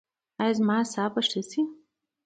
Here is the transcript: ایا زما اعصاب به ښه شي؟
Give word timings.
ایا 0.41 0.53
زما 0.57 0.73
اعصاب 0.79 1.09
به 1.15 1.21
ښه 1.29 1.41
شي؟ 1.49 1.61